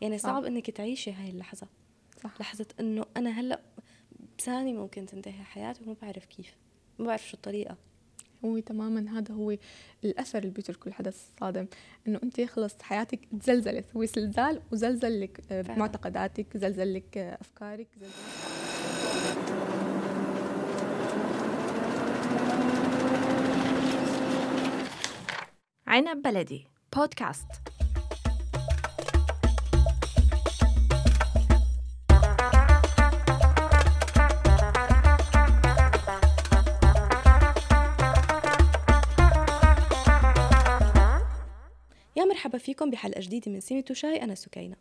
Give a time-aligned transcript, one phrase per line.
[0.00, 1.66] يعني صعب إنك تعيشي هاي اللحظة.
[2.24, 2.40] صح.
[2.40, 3.60] لحظة إنه أنا هلأ
[4.38, 6.56] بثاني ممكن تنتهي حياتي وما بعرف كيف.
[6.98, 7.76] ما بعرف شو الطريقة.
[8.44, 9.56] هو تماما هذا هو
[10.04, 11.66] الأثر اللي بيتركه الحدث الصادم.
[12.06, 13.96] إنه أنت خلص حياتك تزلزلت.
[13.96, 18.14] هو زلزال وزلزل لك آه، معتقداتك زلزل لك آه، أفكارك زلزل
[25.86, 27.46] عنب بلدي بودكاست
[42.48, 44.76] مرحبا فيكم بحلقة جديدة من سيمة وشاي أنا سكينة.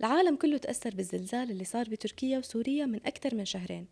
[0.00, 3.86] العالم كله تأثر بالزلزال اللي صار بتركيا وسوريا من أكثر من شهرين.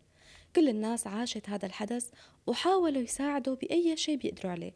[0.55, 2.09] كل الناس عاشت هذا الحدث
[2.47, 4.73] وحاولوا يساعدوا بأي شيء بيقدروا عليه.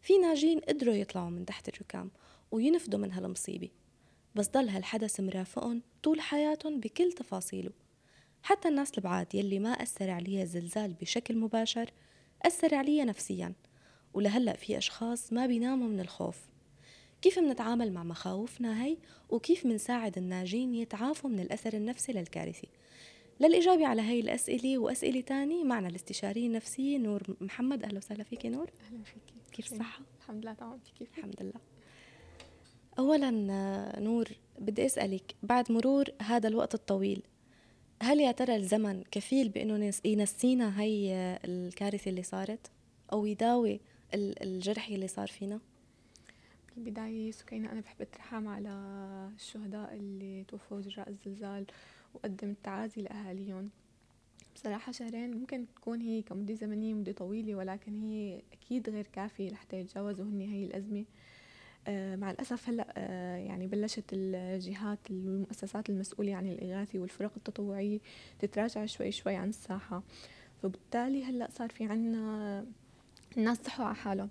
[0.00, 2.10] في ناجين قدروا يطلعوا من تحت الركام
[2.50, 3.68] وينفذوا من هالمصيبة.
[4.34, 7.70] بس ضل هالحدث مرافقهم طول حياتهم بكل تفاصيله.
[8.42, 11.90] حتى الناس البعاد يلي ما أثر عليها الزلزال بشكل مباشر
[12.42, 13.52] أثر عليها نفسيا.
[14.14, 16.51] ولهلأ في أشخاص ما بيناموا من الخوف.
[17.22, 18.96] كيف منتعامل مع مخاوفنا هي
[19.30, 22.68] وكيف منساعد الناجين يتعافوا من الأثر النفسي للكارثة
[23.40, 27.82] للإجابة على هاي الأسئلة وأسئلة تانية معنا الاستشارية النفسية نور محمد.
[27.82, 28.70] أهلا وسهلا فيك نور.
[28.86, 30.80] أهلا فيك كيف الصحة؟ الحمد لله تمام.
[30.98, 31.60] كيف الحمد لله.
[32.98, 33.30] أولا
[34.00, 34.28] نور
[34.58, 37.22] بدي أسألك بعد مرور هذا الوقت الطويل
[38.02, 42.70] هل يا ترى الزمن كفيل بأنه ينسينا هي الكارثة اللي صارت؟
[43.12, 43.80] أو يداوي
[44.14, 45.60] الجرح اللي صار فينا؟
[46.76, 48.70] بالبداية سكينة أنا بحب أترحم على
[49.36, 51.66] الشهداء اللي توفوا جراء الزلزال
[52.14, 53.70] وقدم التعازي لأهاليهم.
[54.54, 59.76] بصراحة شهرين ممكن تكون هي كمدة زمنية مدة طويلة ولكن هي أكيد غير كافية لحتى
[59.76, 61.04] يتجاوزوا هن هي الأزمة.
[61.88, 67.98] آه مع الأسف هلأ آه يعني بلشت الجهات والمؤسسات المسؤولة عن الإغاثة والفرق التطوعية
[68.38, 70.02] تتراجع شوي شوي عن الساحة.
[70.62, 72.66] فبالتالي هلأ صار في عنا
[73.36, 74.30] الناس صحوا على حالهم.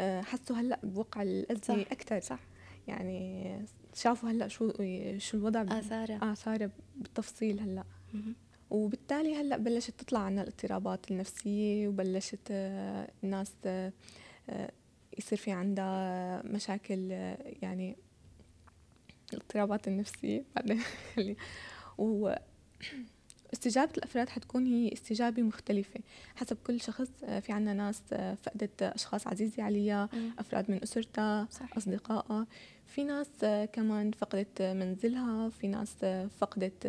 [0.00, 2.40] حسوا هلأ بوقع الأزمة أكثر صح.
[2.88, 4.72] يعني شافوا هلأ شو
[5.18, 7.84] شو الوضع آثاره آثاره بالتفصيل هلأ.
[8.70, 13.92] وبالتالي هلأ بلشت تطلع عنا الاضطرابات النفسية وبلشت آه، الناس آه،
[15.18, 17.10] يصير في عندها مشاكل
[17.62, 17.96] يعني
[19.32, 20.44] الاضطرابات النفسية.
[20.56, 20.82] بعدين
[21.98, 22.34] و
[23.52, 26.00] استجابة الأفراد حتكون هي استجابة مختلفة
[26.36, 28.02] حسب كل شخص آه، في عنا ناس
[28.42, 30.08] فقدت أشخاص عزيزة عليها
[30.38, 31.48] أفراد من أسرتها.
[31.76, 32.46] أصدقائها.
[32.86, 33.28] في ناس
[33.72, 35.96] كمان فقدت منزلها في ناس
[36.38, 36.86] فقدت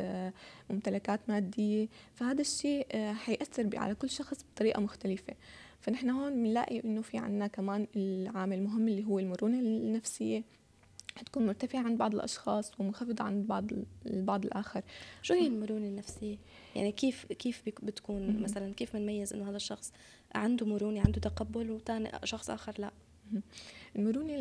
[0.69, 1.87] ممتلكات مادية.
[2.13, 5.33] فهذا الشيء حيأثر على كل شخص بطريقة مختلفة.
[5.79, 10.43] فنحن هون بنلاقي إنه في عنا كمان العامل المهم اللي هو المرونة النفسية.
[11.15, 13.65] حتكون مرتفعة عند بعض الأشخاص ومنخفضة عند بعض
[14.05, 14.81] البعض الآخر.
[15.21, 16.37] شو هي المرونة النفسية؟
[16.75, 19.93] يعني كيف كيف بتكون مثلا كيف بنميز إنه هذا الشخص
[20.35, 22.91] عنده مرونة عنده تقبل وثاني شخص آخر لا؟
[23.95, 24.33] المرونة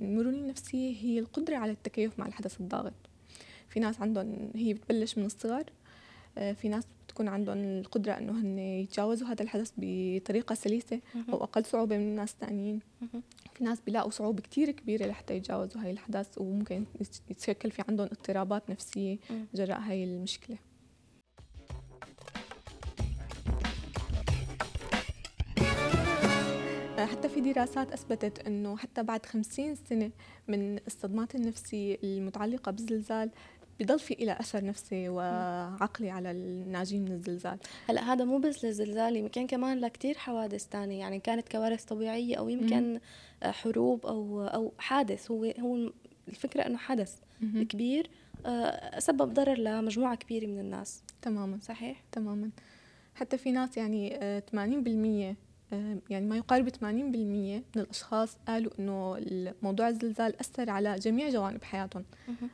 [0.00, 2.94] المرونة النفسية هي القدرة على التكيف مع الحدث الضاغط.
[3.68, 5.64] في ناس عندهم هي بتبلش من الصغر
[6.38, 11.00] آه، في ناس بتكون عندهم القدرة إنه هن يتجاوزوا هذا الحدث بطريقة سلسة
[11.32, 12.80] أو أقل صعوبة من الناس الثانيين
[13.56, 16.84] في ناس بيلاقوا صعوبة كتير كبيرة لحتى يتجاوزوا هاي الحدث وممكن
[17.30, 19.18] يتشكل في عندهم اضطرابات نفسية
[19.54, 20.58] جراء هاي المشكلة.
[26.98, 30.10] حتى في دراسات أثبتت أنه حتى بعد خمسين سنة
[30.48, 33.30] من الصدمات النفسية المتعلقة بالزلزال
[33.80, 37.58] بضل في إلى أثر نفسي وعقلي على الناجين من الزلزال.
[37.88, 40.98] هلا هذا مو بس للزلزال يمكن كمان لكتير حوادث تانية.
[40.98, 43.00] يعني كانت كوارث طبيعية أو يمكن
[43.42, 45.30] حروب أو أو حادث.
[45.30, 45.92] هو هو
[46.28, 47.16] الفكرة إنه حدث
[47.68, 48.10] كبير
[48.46, 51.02] آه، سبب ضرر لمجموعة كبيرة من الناس.
[51.22, 51.58] تماما.
[51.62, 52.50] صحيح؟ تماما.
[53.14, 54.10] حتى في ناس يعني
[54.50, 55.36] 80% آه،
[56.10, 59.20] يعني ما يقارب 80% من الأشخاص قالوا إنه
[59.62, 62.04] موضوع الزلزال أثر على جميع جوانب حياتهم.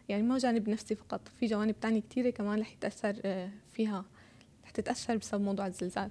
[0.08, 4.04] يعني ما جانب نفسي فقط في جوانب تانية كثيرة كمان رح يتأثر آه، فيها
[4.64, 6.10] رح تتأثر بسبب موضوع الزلزال.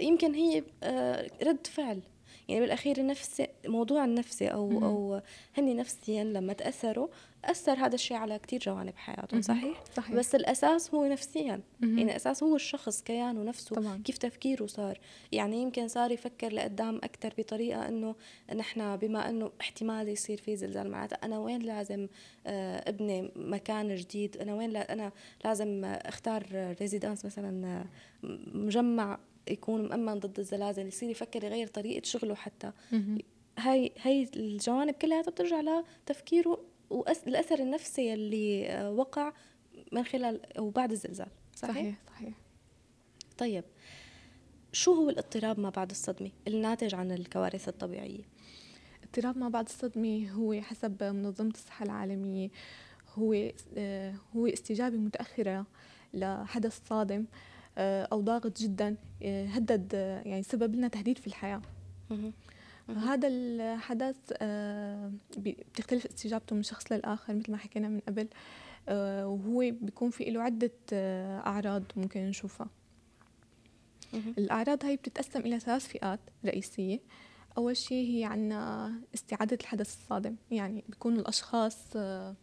[0.00, 2.00] يمكن هي آه، رد فعل.
[2.48, 5.20] يعني بالأخير النفس موضوع النفسي أو م- أو
[5.58, 7.08] هن نفسيا لما تاثروا
[7.44, 10.14] أثر هذا الشيء على كثير جوانب حياتهم صحيح؟ صحيح.
[10.16, 11.60] بس الأساس هو نفسيا.
[11.80, 14.02] م- يعني الأساس هو الشخص كيانه نفسه طبعا.
[14.04, 14.98] كيف تفكيره صار.
[15.32, 18.14] يعني يمكن صار يفكر لقدام أكثر بطريقة إنه
[18.54, 22.08] نحن بما إنه احتمال يصير في زلزال معناتها أنا وين لازم
[22.46, 25.12] آه، أبني مكان جديد؟ أنا وين لا أنا
[25.44, 26.46] لازم أختار
[26.80, 27.84] ريزيدانس مثلا آه،
[28.54, 29.18] مجمع
[29.50, 32.72] يكون مأمن ضد الزلازل يصير يفكر يغير طريقة شغله حتى
[33.58, 36.60] هاي هاي الجوانب كلها بترجع لتفكيره
[36.90, 39.32] والأثر النفسي اللي آه، وقع
[39.92, 42.34] من خلال أو بعد الزلزال صحيح؟ صحيح صحيح
[43.38, 43.64] طيب
[44.72, 48.24] شو هو الاضطراب ما بعد الصدمة الناتج عن الكوارث الطبيعية؟
[49.04, 52.50] اضطراب ما بعد الصدمة هو حسب منظمة الصحة العالمية
[53.14, 55.66] هو آه، هو استجابة متأخرة
[56.14, 57.24] لحدث صادم
[57.78, 59.92] آه، أو ضاغط جدا آه، هدد
[60.24, 61.62] يعني سبب لنا تهديد في الحياة.
[62.88, 64.16] هذا الحدث
[65.38, 68.28] بتختلف استجابته من شخص للآخر مثل ما حكينا من قبل
[69.24, 70.72] وهو بيكون في له عدة
[71.46, 72.66] أعراض ممكن نشوفها.
[74.38, 77.00] الأعراض هاي بتتقسم إلى ثلاث فئات رئيسية.
[77.58, 82.34] أول شيء هي عنا استعادة الحدث الصادم يعني بيكونوا الأشخاص آه،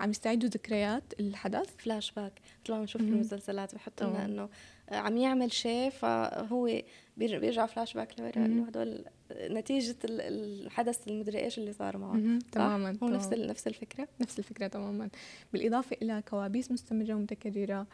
[0.00, 2.32] عم يستعيدوا ذكريات الحدث؟ فلاش باك
[2.68, 4.48] بنشوف في المسلسلات بحط لنا إنه
[4.90, 6.82] عم يعمل شيء فهو
[7.16, 12.38] بيرجع فلاش باك لورا إنه هدول نتيجة الحدث المدري إيش اللي صار معه.
[12.52, 12.98] تماما.
[13.02, 14.08] هو نفس نفس الفكرة.
[14.20, 15.08] نفس الفكرة تماما.
[15.52, 17.86] بالإضافة إلى كوابيس مستمرة ومتكررة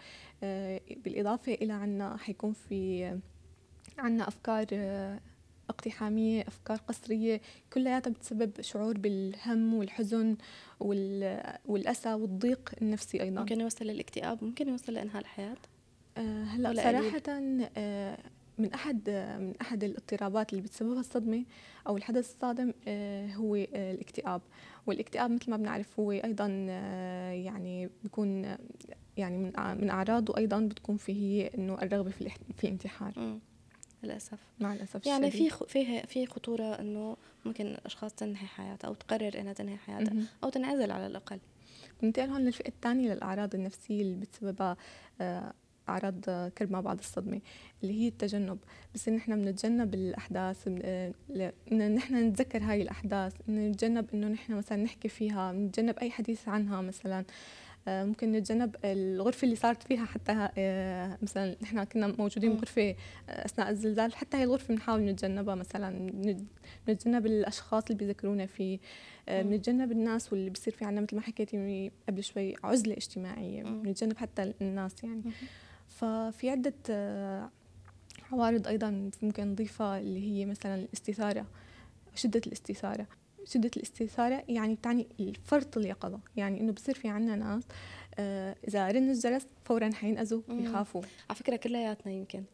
[0.42, 3.10] آه، بالإضافة إلى عنا حيكون في
[3.98, 5.20] عنا أفكار آه،
[5.68, 7.40] اقتحامية أفكار قسرية
[7.72, 10.36] كلياتها بتسبب شعور بالهم والحزن
[11.66, 13.40] والأسى والضيق النفسي أيضا.
[13.40, 15.56] ممكن يوصل للاكتئاب ممكن يوصل لإنهاء الحياة؟
[16.16, 17.22] أه هلأ صراحة
[17.76, 18.18] أه
[18.58, 19.10] من أحد
[19.40, 21.44] من أحد الاضطرابات اللي بتسببها الصدمة
[21.86, 24.40] أو الحدث الصادم أه هو آه، الاكتئاب.
[24.86, 28.56] والاكتئاب مثل ما بنعرف هو أيضا آه، يعني بيكون
[29.16, 33.38] يعني من من أعراضه أيضا بتكون فيه إنه الرغبة في في الانتحار.
[34.06, 34.38] للأسف.
[34.60, 39.52] مع الأسف يعني في في في خطورة إنه ممكن الاشخاص تنهي حياتها أو تقرر إنها
[39.52, 40.14] تنهي حياتها
[40.44, 41.38] أو تنعزل على الأقل.
[42.02, 44.76] ننتقل هون للفئة الثانية للأعراض النفسية اللي بتسببها
[45.20, 45.52] آه،
[45.88, 46.24] أعراض
[46.58, 47.40] كرب ما بعد الصدمة
[47.82, 48.58] اللي هي التجنب.
[48.94, 50.68] بس إن إحنا بنتجنب الأحداث
[51.72, 56.80] إن نحن نتذكر هاي الأحداث نتجنب إنه نحن مثلا نحكي فيها نتجنب أي حديث عنها
[56.80, 57.18] مثلا.
[57.18, 57.24] آه،
[57.88, 62.94] ممكن نتجنب الغرفة اللي صارت فيها حتى آه، مثلا نحن كنا موجودين بغرفة
[63.28, 66.12] آه، أثناء الزلزال حتى هي الغرفة بنحاول نتجنبها مثلا
[66.88, 68.78] نتجنب الأشخاص اللي بيذكرونا فيه
[69.28, 74.52] بنتجنب الناس واللي بصير في عنا مثل ما حكيتي قبل شوي عزلة اجتماعية بنتجنب حتى
[74.60, 75.22] الناس يعني.
[75.88, 76.74] ففي عدة
[78.32, 81.46] عوارض أيضا ممكن نضيفها اللي هي مثلا الاستثارة
[82.14, 83.06] شدة الاستثارة.
[83.46, 85.06] شدة الاستثارة يعني بتعني
[85.44, 87.62] فرط اليقظة يعني إنه بصير في عنا ناس
[88.18, 92.44] آه إذا رن الجرس فورا حينقذوا بيخافوا على فكرة كلياتنا يمكن.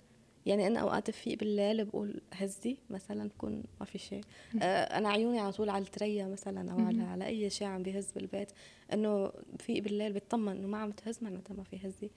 [0.46, 4.20] يعني أنا أوقات في بالليل بقول هزي مثلا بكون ما في شيء.
[4.62, 8.12] آه أنا عيوني على طول على التريا مثلا أو على على أي شيء عم بيهز
[8.12, 8.52] بالبيت
[8.92, 12.10] إنه في بالليل بتطمن إنه ما عم تهز معناتها ما في هزي.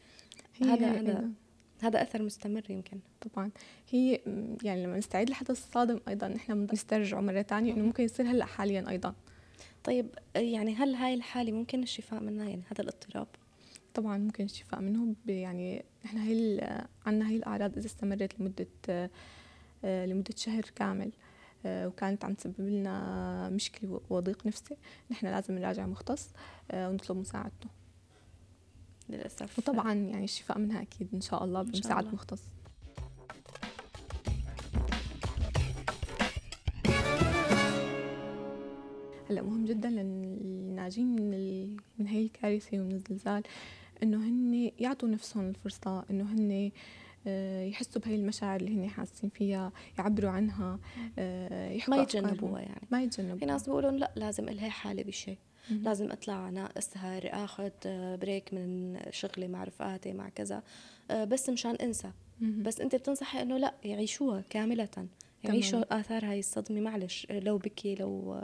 [0.61, 1.29] هذا هذا
[1.81, 2.99] هذا أثر مستمر يمكن.
[3.21, 3.51] طبعا.
[3.89, 4.19] هي
[4.63, 8.89] يعني لما نستعيد الحدث الصادم أيضا نحن نسترجعه مرة ثانية إنه ممكن يصير هلأ حاليا
[8.89, 9.13] أيضا.
[9.83, 13.27] طيب يعني هل هاي الحالة ممكن الشفاء منها؟ يعني هذا الاضطراب.
[13.93, 16.59] طبعا ممكن الشفاء منه يعني نحن هي
[17.05, 18.67] عندنا هي الأعراض إذا استمرت لمدة
[19.85, 21.11] آه، لمدة شهر كامل
[21.65, 24.77] آه، وكانت عم تسبب لنا مشكلة وضيق نفسي
[25.11, 26.29] نحن لازم نراجع مختص
[26.71, 27.69] آه، ونطلب مساعدته.
[29.09, 29.59] للأسف.
[29.59, 32.41] وطبعا يعني الشفاء منها أكيد إن شاء الله بمساعدة مختص.
[39.29, 41.77] هلا مهم جدا للناجين من ال...
[41.99, 43.43] من هي الكارثة ومن الزلزال
[44.03, 46.71] إنه هن يعطوا نفسهم الفرصة إنه هن
[47.27, 50.79] آه، يحسوا بهي المشاعر اللي هن حاسين فيها يعبروا عنها
[51.19, 52.87] آه، يحكوا ما يتجنبوها يعني.
[52.91, 53.37] ما يتجنبوها.
[53.37, 55.37] في ناس بيقولوا لا لازم إلها حالة بشيء
[55.69, 57.71] لازم أطلع أنا اسهر آخذ
[58.17, 60.63] بريك من شغلي مع رفقاتي مع كذا.
[61.11, 62.11] آه، بس مشان أنسى.
[62.41, 65.07] بس أنت بتنصحي إنه لا يعيشوها كاملة.
[65.43, 67.27] يعيشوا آثار هاي الصدمة معلش.
[67.29, 68.43] لو بكي لو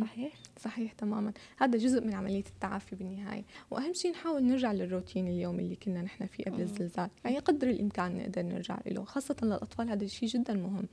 [0.00, 1.32] صحيح؟ صحيح تماما.
[1.58, 3.44] هذا جزء من عملية التعافي بالنهاية.
[3.70, 7.10] وأهم شيء نحاول نرجع للروتين اليومي اللي كنا نحن فيه قبل الزلزال.
[7.24, 9.90] يعني قدر الإمكان نقدر نرجع له خاصة للأطفال.
[9.90, 10.88] هذا الشيء جدا مهم.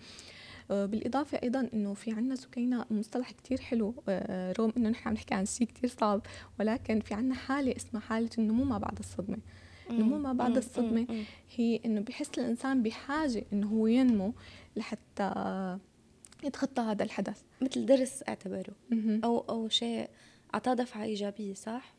[0.72, 5.14] آه، بالإضافة أيضا إنه في عنا سكينة مصطلح كتير حلو آه، رغم إنه نحن عم
[5.14, 6.22] نحكي عن شيء كتير صعب
[6.60, 9.38] ولكن في عنا حالة اسمها حالة النمو ما بعد الصدمة.
[9.90, 11.08] النمو ما بعد الصدمة
[11.56, 14.34] هي إنه بحس الإنسان بحاجة إنه هو ينمو
[14.76, 15.78] لحتى
[16.44, 17.42] يتخطى هذا الحدث.
[17.62, 18.74] مثل درس أعتبره
[19.24, 20.10] أو أو شيء
[20.54, 21.94] أعطاه دفعة إيجابية صح؟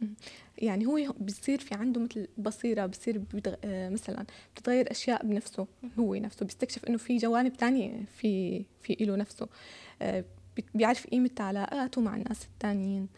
[0.59, 3.55] يعني هو بصير في عنده مثل بصيرة بصير بيدغ...
[3.65, 5.67] آه، مثلا بتتغير أشياء بنفسه
[5.99, 9.49] هو نفسه بيستكشف إنه في جوانب تانية في في له نفسه.
[10.03, 10.25] آه،
[10.75, 13.09] بيعرف قيمة علاقاته مع الناس التانيين.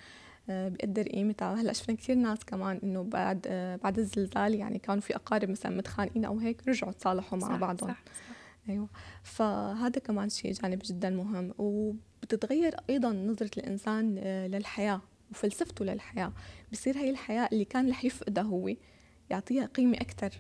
[0.51, 3.41] آه، بيقدر قيمتها هلأ شفنا كثير ناس كمان إنه بعد
[3.83, 7.89] بعد الزلزال يعني كانوا في أقارب مثلا متخانقين أو هيك رجعوا تصالحوا مع بعضهم.
[7.89, 8.35] صح صح.
[8.69, 8.89] أيوه.
[9.23, 11.55] فهذا كمان شيء جانب جدا مهم.
[11.59, 14.15] وبتتغير أيضا نظرة الإنسان
[14.51, 15.01] للحياة.
[15.31, 16.33] وفلسفته للحياة
[16.73, 18.71] بصير هاي الحياة اللي كان رح يفقدها هو
[19.31, 20.31] يعطيها قيمة أكتر.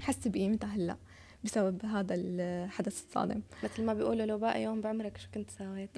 [0.00, 0.96] حس بقيمتها هلأ
[1.44, 3.40] بسبب هذا الحدث الصادم.
[3.64, 5.90] مثل ما بيقولوا لو باقي يوم بعمرك شو كنت سويت؟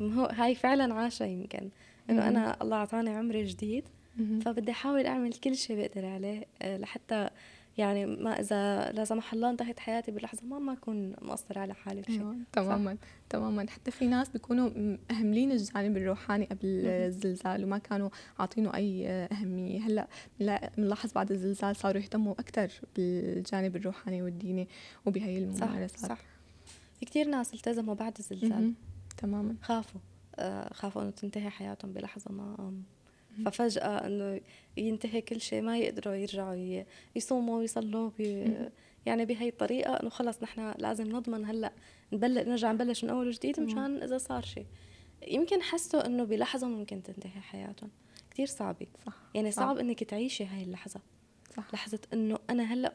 [0.00, 1.68] هو هاي فعلا عاشة يمكن.
[2.10, 3.84] إنه أنا الله أعطاني عمر جديد
[4.44, 7.30] فبدي أحاول أعمل كل شيء بقدر عليه آه، لحتى
[7.78, 12.00] يعني ما إذا لا سمح الله انتهت حياتي بلحظه ما ما أكون مقصر على حالي
[12.00, 12.20] بشيء.
[12.20, 12.36] أيوة.
[12.52, 13.08] تماما صح.
[13.28, 14.70] تماما حتى في ناس بيكونوا
[15.10, 19.80] مهملين الجانب الروحاني قبل الزلزال وما كانوا عاطينه أي أهمية.
[19.80, 20.08] هلأ
[20.76, 24.68] بنلاحظ بعد الزلزال صاروا يهتموا أكثر بالجانب الروحاني والديني
[25.06, 25.98] وبهي الممارسات.
[25.98, 26.20] صح, صح.
[27.00, 28.74] في كثير ناس التزموا بعد الزلزال.
[29.18, 29.56] تماما.
[29.62, 30.00] خافوا
[30.36, 32.74] آه خافوا إنه تنتهي حياتهم بلحظة ما
[33.46, 34.40] ففجأة إنه
[34.76, 36.84] ينتهي كل شيء ما يقدروا يرجعوا
[37.16, 38.54] يصوموا ويصلوا بي
[39.06, 41.72] يعني بهي الطريقة إنه خلص نحن لازم نضمن هلأ
[42.12, 44.66] نبلش نرجع نبلش من أول وجديد مشان إذا صار شيء.
[45.28, 47.90] يمكن حسوا إنه بلحظة ممكن تنتهي حياتهم.
[48.30, 48.86] كثير صعبة.
[49.06, 51.00] صح يعني صعب, صعب إنك تعيشي هاي اللحظة.
[51.56, 51.74] صح.
[51.74, 52.94] لحظة إنه أنا هلأ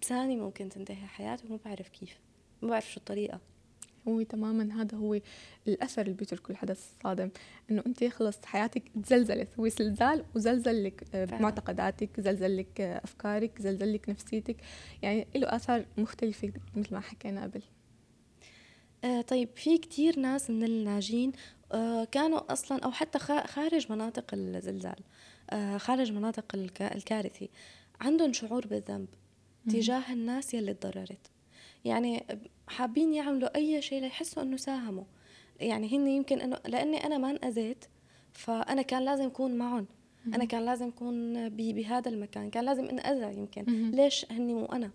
[0.00, 2.20] بثانية ممكن تنتهي حياتي وما بعرف كيف
[2.62, 3.40] ما بعرف شو الطريقة.
[4.08, 5.20] هو تماما هذا هو
[5.68, 7.30] الأثر اللي بيتركه الحدث الصادم
[7.70, 13.62] إنه أنت خلص حياتك تزلزلت هو زلزال وزلزل لك آه، معتقداتك زلزل لك آه، أفكارك
[13.62, 14.56] زلزل لك نفسيتك
[15.02, 17.62] يعني له آثار مختلفة مثل ما حكينا قبل.
[19.04, 21.32] آه طيب في كتير ناس من الناجين
[21.72, 24.96] آه كانوا أصلا أو حتى خارج مناطق الزلزال
[25.50, 27.48] آه خارج مناطق الكارثه
[28.00, 29.08] عندهم شعور بالذنب
[29.68, 31.30] تجاه الناس يلي تضررت
[31.84, 32.24] يعني
[32.68, 35.04] حابين يعملوا أي شيء ليحسوا إنه ساهموا.
[35.60, 37.84] يعني هن يمكن إنه لأني أنا ما انأذيت
[38.32, 39.86] فأنا كان لازم أكون معهم.
[40.26, 42.50] أنا كان لازم أكون بهذا المكان.
[42.50, 43.90] كان لازم انأذى يمكن.
[43.90, 44.90] ليش هني مو أنا؟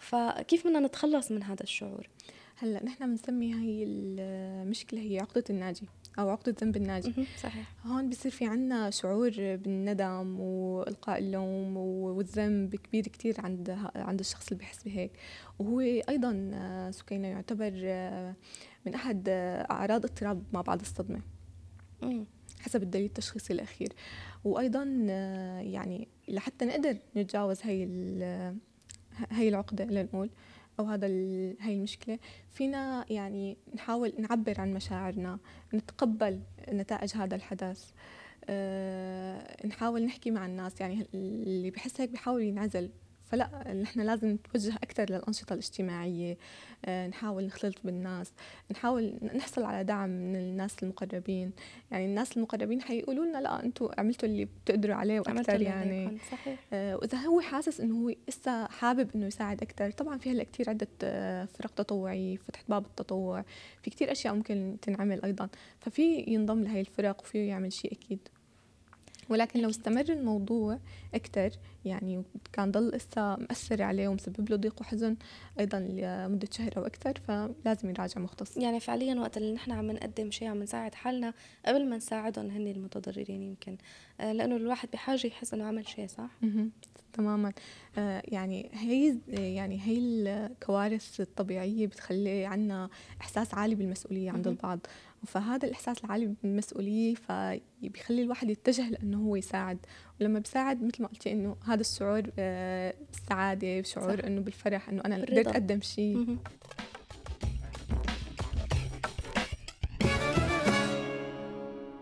[0.00, 2.08] فكيف بدنا نتخلص من هذا الشعور؟
[2.56, 5.86] هلأ نحن بنسمي هاي المشكلة هي عقدة الناجي.
[6.18, 7.26] أو عقدة ذنب الناجي.
[7.42, 7.72] صحيح.
[7.86, 14.58] هون بصير في عنا شعور بالندم والقاء اللوم والذنب كبير كتير عند عند الشخص اللي
[14.58, 15.12] بحس بهيك.
[15.58, 17.72] وهو أيضا سكينة يعتبر
[18.86, 19.28] من أحد
[19.70, 21.20] أعراض اضطراب ما بعد الصدمة.
[22.60, 23.92] حسب الدليل التشخيصي الأخير.
[24.44, 24.82] وأيضا
[25.60, 27.84] يعني لحتى نقدر نتجاوز هي
[29.30, 30.30] هي العقدة لنقول
[30.80, 31.06] أو هذا
[31.60, 32.18] هاي المشكلة.
[32.50, 35.38] فينا يعني نحاول نعبر عن مشاعرنا
[35.74, 36.40] نتقبل
[36.72, 37.90] نتائج هذا الحدث.
[38.48, 40.80] أه نحاول نحكي مع الناس.
[40.80, 42.90] يعني اللي بحس هيك بحاول ينعزل.
[43.26, 46.36] فلا نحن لازم نتوجه أكثر للأنشطة الاجتماعية
[46.84, 48.32] آه، نحاول نختلط بالناس
[48.70, 51.52] نحاول نحصل على دعم من الناس المقربين.
[51.90, 56.18] يعني الناس المقربين حيقولوا لنا لا أنتم عملتوا اللي بتقدروا عليه وأكثر يعني.
[56.30, 56.58] صحيح.
[56.72, 60.70] آه، وإذا هو حاسس إنه هو لسه حابب إنه يساعد أكثر طبعا في هلأ كثير
[60.70, 63.44] عدة آه، فرق تطوعية فتحت باب التطوع
[63.82, 65.48] في كثير أشياء ممكن تنعمل أيضا.
[65.80, 68.28] ففي ينضم لهي الفرق وفيه يعمل شيء أكيد.
[69.28, 70.78] ولكن لو استمر الموضوع
[71.14, 71.50] أكثر
[71.84, 75.16] يعني كان ضل لسه مأثر عليه ومسبب له ضيق وحزن
[75.60, 78.56] أيضا لمدة شهر أو أكثر فلازم يراجع مختص.
[78.56, 81.34] يعني فعليا وقت اللي نحن عم نقدم شيء عم نساعد حالنا
[81.66, 83.76] قبل ما نساعدهم هن المتضررين يمكن.
[84.20, 86.30] آه، لأنه الواحد بحاجة يحس إنه عمل شيء صح؟
[87.12, 87.52] تماما.
[87.98, 92.88] آه يعني هي يعني هي الكوارث الطبيعية بتخلي عنا
[93.20, 94.78] إحساس عالي بالمسؤولية عند البعض.
[95.26, 99.78] فهذا الإحساس العالي بالمسؤولية فبيخلي الواحد يتجه لأنه هو يساعد.
[100.20, 105.16] ولما بساعد مثل ما قلتي إنه هذا الشعور آه، بالسعادة شعور إنه بالفرح إنه أنا
[105.16, 106.36] قدرت أقدم شيء.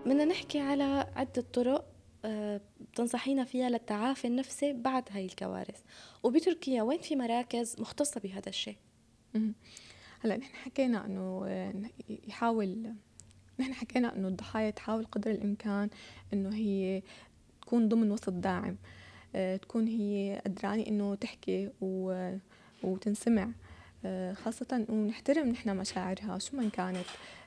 [0.06, 1.84] بدنا نحكي على عدة طرق
[2.24, 5.80] آه، بتنصحينا فيها للتعافي النفسي بعد هاي الكوارث.
[6.22, 8.76] وبتركيا وين في مراكز مختصة بهذا الشيء؟
[10.24, 11.46] هلأ نحن حكينا إنه
[12.28, 12.94] يحاول
[13.60, 15.88] نحن حكينا إنه الضحايا تحاول قدر الإمكان
[16.32, 17.02] إنه هي
[17.60, 18.76] تكون ضمن وسط داعم
[19.34, 22.30] آه، تكون هي قدرانة إنه تحكي و...
[22.82, 23.48] وتنسمع
[24.04, 27.06] آه، خاصة ونحترم نحن مشاعرها شو من كانت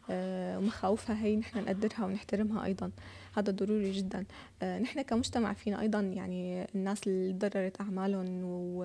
[0.10, 2.92] آه، ومخاوفها هي نحن نقدرها ونحترمها أيضا.
[3.38, 4.26] هذا ضروري جدا.
[4.64, 8.84] نحن كمجتمع فينا أيضا يعني الناس اللي تضررت أعمالهم و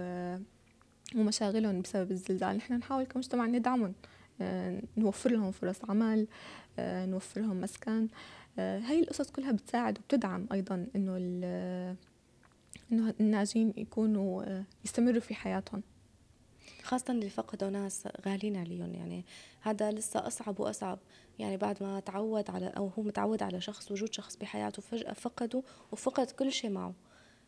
[1.16, 2.56] ومشاغلهم بسبب الزلزال.
[2.56, 3.94] نحن نحاول كمجتمع ندعمهم
[4.40, 6.26] آه، نوفر لهم فرص عمل
[6.78, 8.08] آه، نوفر لهم مسكن.
[8.58, 11.16] آه، هاي القصص كلها بتساعد وبتدعم أيضا إنه
[12.92, 15.82] إنه الناجين يكونوا يستمروا في حياتهم.
[16.82, 19.24] خاصة اللي فقدوا ناس غالين عليهم يعني
[19.60, 20.98] هذا لسه أصعب وأصعب.
[21.38, 25.62] يعني بعد ما تعود على أو هو متعود على شخص وجود شخص بحياته فجأة فقده
[25.92, 26.94] وفقد كل شيء معه.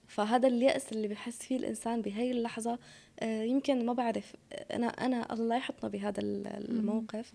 [0.09, 2.79] فهذا اليأس اللي بحس فيه الإنسان بهي اللحظة
[3.21, 7.33] آه، يمكن ما بعرف أنا أنا الله يحطنا بهذا الموقف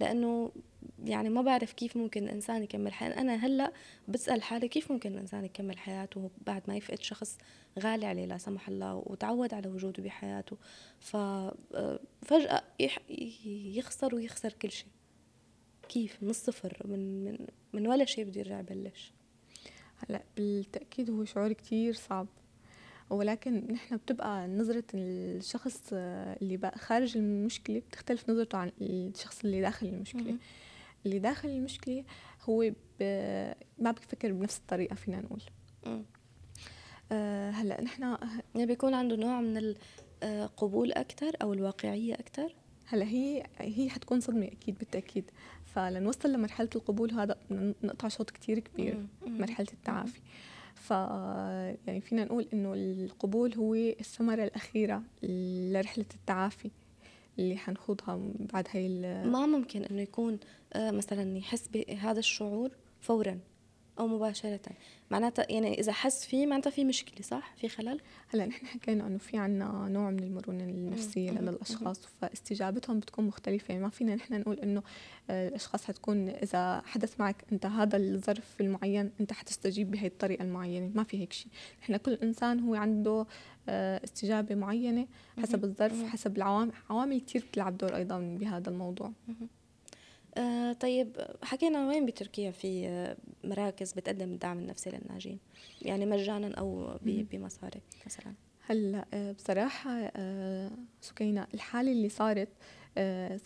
[0.00, 0.52] لأنه
[1.04, 3.72] يعني ما بعرف كيف ممكن الإنسان يكمل حياته أنا هلأ
[4.08, 7.38] بسأل حالي كيف ممكن الإنسان يكمل حياته بعد ما يفقد شخص
[7.78, 10.56] غالي عليه لا سمح الله وتعود على وجوده بحياته.
[11.00, 12.62] ففجأة
[13.44, 14.88] يخسر ويخسر كل شيء.
[15.88, 17.38] كيف؟ من الصفر من من
[17.72, 19.12] من ولا شيء بده يرجع يبلش.
[19.98, 22.26] هلا بالتأكيد هو شعور كتير صعب.
[23.10, 29.86] ولكن نحن بتبقى نظرة الشخص اللي بقى خارج المشكلة بتختلف نظرته عن الشخص اللي داخل
[29.86, 30.36] المشكلة.
[31.06, 32.04] اللي داخل المشكلة
[32.42, 32.62] هو
[33.78, 35.42] ما بيفكر بنفس الطريقة فينا نقول.
[37.12, 38.02] آه هلأ نحن
[38.54, 39.74] يعني بيكون عنده نوع من
[40.22, 42.54] القبول أكثر أو الواقعية أكثر
[42.86, 45.30] هلأ هي هي حتكون صدمة أكيد بالتأكيد.
[45.74, 47.36] فلنوصل لمرحلة القبول هذا
[47.82, 50.20] نقطع شوط كتير كبير مرحلة التعافي.
[50.74, 50.90] ف
[51.86, 56.70] يعني فينا نقول إنه القبول هو الثمرة الأخيرة لرحلة التعافي
[57.38, 58.20] اللي حنخوضها
[58.52, 58.88] بعد هاي
[59.24, 60.38] ما ممكن إنه يكون
[60.72, 62.70] آه، مثلا يحس بهذا الشعور
[63.00, 63.38] فورا.
[63.98, 64.60] أو مباشرة.
[65.10, 69.18] معناتها يعني إذا حس فيه معناتها في مشكلة صح؟ في خلل؟ هلأ نحن حكينا إنه
[69.18, 73.72] في عنا نوع من المرونة النفسية لدى الاشخاص فاستجابتهم بتكون مختلفة.
[73.72, 74.82] يعني ما فينا نحن نقول إنه
[75.30, 80.90] آه، الأشخاص حتكون إذا حدث معك أنت هذا الظرف المعين أنت حتستجيب بهي الطريقة المعينة.
[80.94, 81.52] ما في هيك شيء.
[81.82, 83.26] نحن كل إنسان هو عنده
[83.68, 85.06] آه، استجابة معينة
[85.42, 89.12] حسب الظرف حسب العوامل عوامل كثير بتلعب دور أيضا بهذا الموضوع.
[90.38, 95.38] آه طيب حكينا وين بتركيا في آه، مراكز بتقدم الدعم النفسي للناجين؟
[95.82, 98.34] يعني مجانا أو بمصاري مثلا.
[98.66, 100.10] هلأ آه، بصراحة
[101.00, 101.46] سكينة.
[101.54, 102.48] الحالة اللي صارت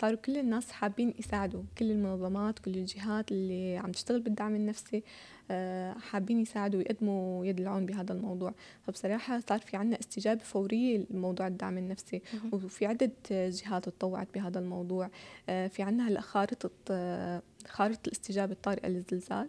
[0.01, 5.03] صاروا كل الناس حابين يساعدوا كل المنظمات كل الجهات اللي عم تشتغل بالدعم النفسي
[5.51, 8.55] آه، حابين يساعدوا ويقدموا يد العون بهذا الموضوع.
[8.83, 15.11] فبصراحة صار في عنا استجابة فورية لموضوع الدعم النفسي وفي عدة جهات تطوعت بهذا الموضوع.
[15.49, 19.49] آه، في عنا هلا خارطة آه، خارطة الاستجابة الطارئة للزلزال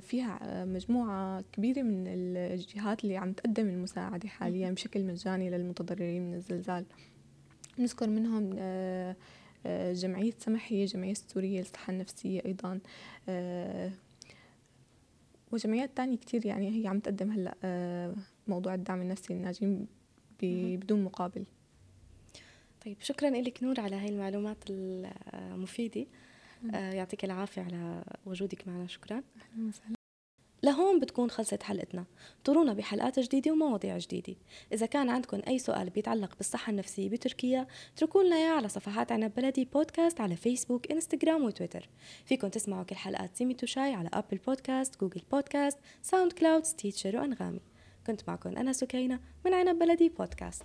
[0.00, 6.84] فيها مجموعة كبيرة من الجهات اللي عم تقدم المساعدة حاليا بشكل مجاني للمتضررين من الزلزال.
[7.78, 8.50] نذكر منهم
[9.92, 12.80] جمعية سمح هي جمعية السورية للصحة النفسية أيضا
[15.52, 18.14] وجمعيات تانية كتير يعني هي عم تقدم هلأ آه،
[18.48, 19.86] موضوع الدعم النفسي للناجين
[20.42, 21.44] بدون مقابل.
[22.84, 26.06] طيب شكرا لك نور على هاي المعلومات المفيدة.
[26.74, 28.86] آه، يعطيك العافية على وجودك معنا.
[28.86, 29.16] شكرا.
[29.16, 29.99] أهلا وسهلا.
[30.62, 32.04] لهون بتكون خلصت حلقتنا.
[32.44, 34.34] انتظرونا بحلقات جديدة ومواضيع جديدة.
[34.72, 39.34] إذا كان عندكم أي سؤال بيتعلق بالصحة النفسية بتركيا اتركوا لنا إياه على صفحات عنب
[39.34, 41.88] بلدي بودكاست على فيسبوك إنستغرام وتويتر.
[42.24, 47.60] فيكم تسمعوا كل حلقات سيمي توشاي على Apple Podcast Google Podcast SoundCloud Stitcher وأنغامي.
[48.06, 50.62] كنت معكم أنا سكينة من عنب بلدي بودكاست.